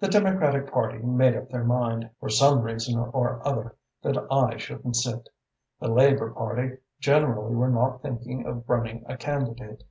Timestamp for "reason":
2.62-2.98